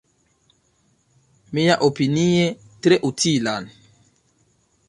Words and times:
Miaopinie 1.57 2.49
tre 2.81 3.01
utilan. 3.11 3.63